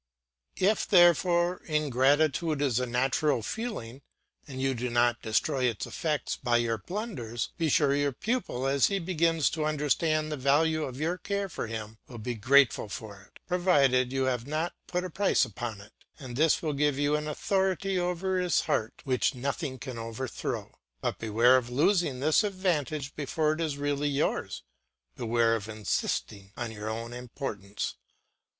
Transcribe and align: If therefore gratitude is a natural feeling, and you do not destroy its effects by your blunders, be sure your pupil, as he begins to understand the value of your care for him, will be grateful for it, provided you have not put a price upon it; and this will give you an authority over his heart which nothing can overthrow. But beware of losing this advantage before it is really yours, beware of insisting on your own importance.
If 0.57 0.87
therefore 0.87 1.61
gratitude 1.91 2.59
is 2.59 2.79
a 2.79 2.87
natural 2.87 3.43
feeling, 3.43 4.01
and 4.47 4.59
you 4.59 4.73
do 4.73 4.89
not 4.89 5.21
destroy 5.21 5.65
its 5.65 5.85
effects 5.85 6.35
by 6.35 6.57
your 6.57 6.79
blunders, 6.79 7.49
be 7.59 7.69
sure 7.69 7.93
your 7.95 8.11
pupil, 8.11 8.65
as 8.65 8.87
he 8.87 8.97
begins 8.97 9.51
to 9.51 9.63
understand 9.67 10.31
the 10.31 10.37
value 10.37 10.85
of 10.85 10.99
your 10.99 11.19
care 11.19 11.47
for 11.47 11.67
him, 11.67 11.99
will 12.07 12.17
be 12.17 12.33
grateful 12.33 12.89
for 12.89 13.21
it, 13.21 13.37
provided 13.45 14.11
you 14.11 14.23
have 14.23 14.47
not 14.47 14.73
put 14.87 15.03
a 15.03 15.09
price 15.11 15.45
upon 15.45 15.81
it; 15.81 15.93
and 16.17 16.35
this 16.35 16.63
will 16.63 16.73
give 16.73 16.97
you 16.97 17.15
an 17.15 17.27
authority 17.27 17.99
over 17.99 18.39
his 18.39 18.61
heart 18.61 19.01
which 19.03 19.35
nothing 19.35 19.77
can 19.77 19.99
overthrow. 19.99 20.71
But 20.99 21.19
beware 21.19 21.57
of 21.57 21.69
losing 21.69 22.21
this 22.21 22.43
advantage 22.43 23.15
before 23.15 23.53
it 23.53 23.61
is 23.61 23.77
really 23.77 24.09
yours, 24.09 24.63
beware 25.15 25.55
of 25.55 25.69
insisting 25.69 26.53
on 26.57 26.71
your 26.71 26.89
own 26.89 27.13
importance. 27.13 27.97